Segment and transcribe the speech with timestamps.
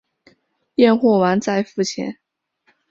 [0.73, 2.17] 验货完再付钱